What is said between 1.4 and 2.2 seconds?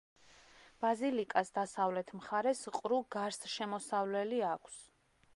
დასავლეთ